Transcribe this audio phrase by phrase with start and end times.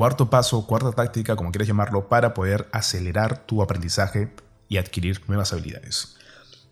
[0.00, 4.34] Cuarto paso, cuarta táctica, como quieras llamarlo, para poder acelerar tu aprendizaje
[4.66, 6.16] y adquirir nuevas habilidades.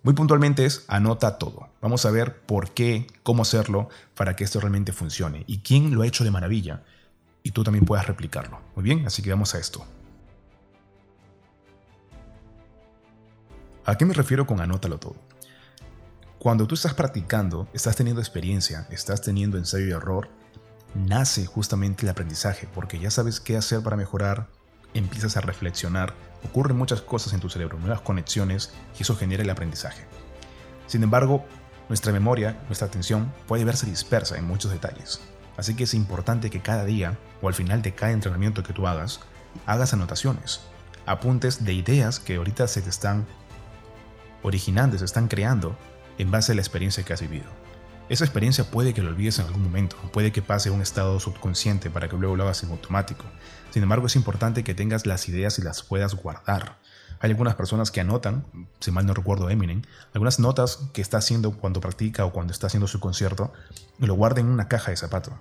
[0.03, 1.69] Muy puntualmente es anota todo.
[1.83, 6.01] Vamos a ver por qué, cómo hacerlo para que esto realmente funcione y quién lo
[6.01, 6.85] ha hecho de maravilla
[7.43, 8.62] y tú también puedas replicarlo.
[8.75, 9.85] Muy bien, así que vamos a esto.
[13.85, 15.17] ¿A qué me refiero con anótalo todo?
[16.38, 20.30] Cuando tú estás practicando, estás teniendo experiencia, estás teniendo ensayo y error,
[20.95, 24.48] nace justamente el aprendizaje, porque ya sabes qué hacer para mejorar,
[24.95, 29.51] empiezas a reflexionar, ocurren muchas cosas en tu cerebro, nuevas conexiones, y eso genera el
[29.51, 30.05] aprendizaje.
[30.87, 31.45] Sin embargo,
[31.88, 35.20] nuestra memoria, nuestra atención puede verse dispersa en muchos detalles.
[35.56, 38.87] Así que es importante que cada día, o al final de cada entrenamiento que tú
[38.87, 39.20] hagas,
[39.66, 40.60] hagas anotaciones,
[41.07, 43.27] apuntes de ideas que ahorita se te están
[44.43, 45.77] originando, se están creando
[46.18, 47.46] en base a la experiencia que has vivido.
[48.08, 51.20] Esa experiencia puede que lo olvides en algún momento, puede que pase a un estado
[51.20, 53.24] subconsciente para que luego lo hagas en automático.
[53.70, 56.78] Sin embargo, es importante que tengas las ideas y las puedas guardar.
[57.20, 58.46] Hay algunas personas que anotan,
[58.80, 59.82] si mal no recuerdo Eminem,
[60.15, 63.52] algunas notas que está haciendo cuando practica o cuando está haciendo su concierto
[63.98, 65.39] y lo guarda en una caja de zapato.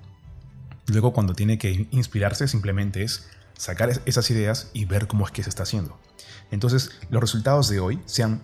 [0.88, 5.44] Luego cuando tiene que inspirarse simplemente es sacar esas ideas y ver cómo es que
[5.44, 5.98] se está haciendo.
[6.52, 8.42] Entonces los resultados de hoy sean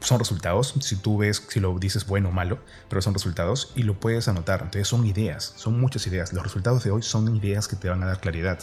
[0.00, 3.82] son resultados, si tú ves, si lo dices bueno o malo, pero son resultados y
[3.82, 4.60] lo puedes anotar.
[4.62, 6.32] Entonces son ideas, son muchas ideas.
[6.32, 8.58] Los resultados de hoy son ideas que te van a dar claridad.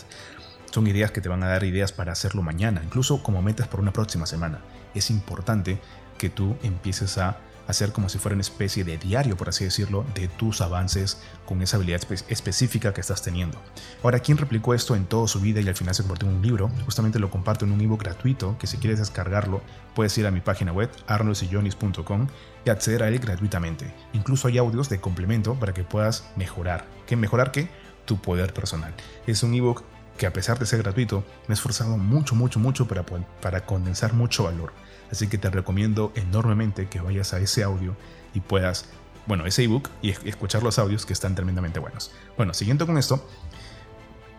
[0.71, 3.79] Son ideas que te van a dar ideas para hacerlo mañana, incluso como metas por
[3.79, 4.61] una próxima semana.
[4.95, 5.79] Es importante
[6.17, 10.05] que tú empieces a hacer como si fuera una especie de diario, por así decirlo,
[10.15, 13.57] de tus avances con esa habilidad específica que estás teniendo.
[14.03, 16.41] Ahora, ¿quién replicó esto en toda su vida y al final se convirtió en un
[16.41, 16.69] libro?
[16.85, 19.61] Justamente lo comparto en un ebook gratuito que si quieres descargarlo
[19.95, 22.27] puedes ir a mi página web arnoldsillonis.com
[22.65, 23.93] y acceder a él gratuitamente.
[24.13, 26.85] Incluso hay audios de complemento para que puedas mejorar.
[27.07, 27.69] ¿Qué mejorar qué?
[28.05, 28.93] Tu poder personal.
[29.27, 29.83] Es un ebook
[30.17, 34.13] que a pesar de ser gratuito, me he esforzado mucho, mucho, mucho para, para condensar
[34.13, 34.73] mucho valor.
[35.11, 37.95] Así que te recomiendo enormemente que vayas a ese audio
[38.33, 38.85] y puedas,
[39.27, 42.11] bueno, ese ebook y escuchar los audios que están tremendamente buenos.
[42.37, 43.27] Bueno, siguiendo con esto,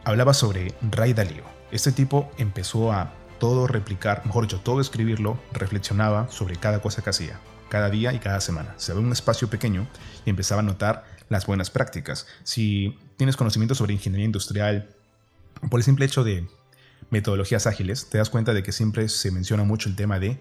[0.04, 1.44] hablaba sobre Ray Dalio.
[1.70, 7.10] Este tipo empezó a todo replicar, mejor dicho, todo escribirlo, reflexionaba sobre cada cosa que
[7.10, 8.74] hacía, cada día y cada semana.
[8.76, 9.86] Se ve un espacio pequeño
[10.24, 12.26] y empezaba a notar las buenas prácticas.
[12.42, 14.94] Si tienes conocimiento sobre ingeniería industrial,
[15.70, 16.46] por el simple hecho de
[17.10, 20.40] metodologías ágiles, te das cuenta de que siempre se menciona mucho el tema de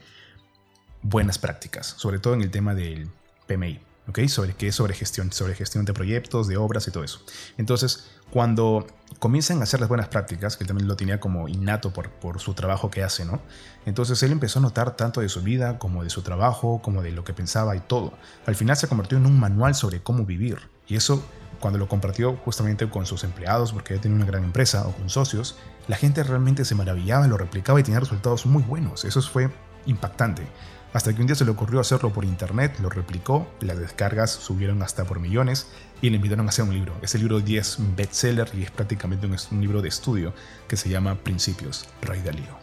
[1.01, 3.09] buenas prácticas, sobre todo en el tema del
[3.47, 4.19] PMI, ¿ok?
[4.27, 7.21] Sobre qué sobre gestión, sobre gestión de proyectos, de obras y todo eso.
[7.57, 8.87] Entonces, cuando
[9.19, 12.39] comienzan a hacer las buenas prácticas, que él también lo tenía como innato por, por
[12.39, 13.41] su trabajo que hace, ¿no?
[13.85, 17.11] Entonces él empezó a notar tanto de su vida como de su trabajo, como de
[17.11, 18.13] lo que pensaba y todo.
[18.45, 20.57] Al final se convirtió en un manual sobre cómo vivir.
[20.87, 21.23] Y eso,
[21.63, 25.09] cuando lo compartió justamente con sus empleados, porque ya tenía una gran empresa, o con
[25.09, 25.55] socios,
[25.87, 29.05] la gente realmente se maravillaba, lo replicaba y tenía resultados muy buenos.
[29.05, 29.49] Eso fue
[29.85, 30.43] impactante.
[30.91, 34.83] Hasta que un día se le ocurrió hacerlo por internet, lo replicó, las descargas subieron
[34.83, 35.67] hasta por millones
[36.01, 36.95] y le invitaron a hacer un libro.
[37.01, 40.33] Ese libro 10 bestseller y es prácticamente un, libro de estudio
[40.67, 42.57] que se llama Principios, Ray Dalio.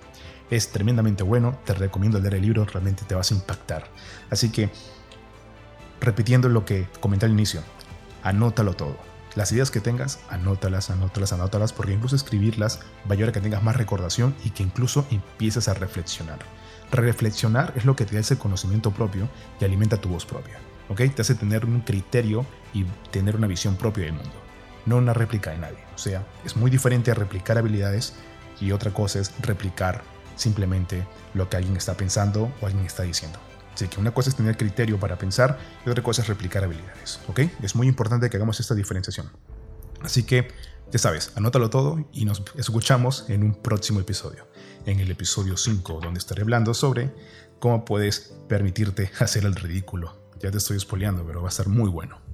[0.51, 3.87] Es tremendamente bueno, te recomiendo leer el libro, realmente te vas a impactar.
[4.29, 4.69] Así que,
[6.03, 7.63] repitiendo lo que comenté al inicio,
[8.23, 8.97] anótalo todo.
[9.35, 13.41] Las ideas que tengas, anótalas, anótalas, anótalas, porque incluso escribirlas va a ayudar a que
[13.41, 16.39] tengas más recordación y que incluso empieces a reflexionar.
[16.91, 19.29] Reflexionar es lo que te da ese conocimiento propio
[19.61, 20.59] y alimenta tu voz propia.
[20.91, 21.03] ¿ok?
[21.15, 22.45] Te hace tener un criterio
[22.75, 24.35] y tener una visión propia del mundo,
[24.85, 25.79] no una réplica de nadie.
[25.95, 28.15] O sea, es muy diferente a replicar habilidades
[28.61, 30.03] y otra cosa es replicar
[30.37, 33.39] simplemente lo que alguien está pensando o alguien está diciendo.
[33.89, 37.21] Que una cosa es tener criterio para pensar y otra cosa es replicar habilidades.
[37.29, 37.41] ¿ok?
[37.63, 39.31] Es muy importante que hagamos esta diferenciación.
[40.03, 40.49] Así que,
[40.91, 44.51] ya sabes, anótalo todo y nos escuchamos en un próximo episodio
[44.87, 47.13] en el episodio 5, donde estaré hablando sobre
[47.59, 50.21] cómo puedes permitirte hacer el ridículo.
[50.41, 52.30] Ya te estoy espoleando, pero va a estar muy bueno.